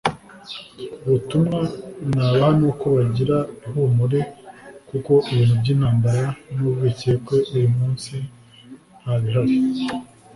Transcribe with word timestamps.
ubutumwa 1.05 1.57
nabaha 2.11 2.49
ni 2.59 2.65
uko 2.69 2.85
bagira 2.95 3.37
ihumure 3.65 4.19
kuko 4.89 5.13
ibintu 5.31 5.53
by’intambara 5.61 6.25
n’urwikekwe 6.53 7.35
uyu 7.55 7.69
munsi 7.77 8.13
nta 8.99 9.13
bihari 9.21 9.53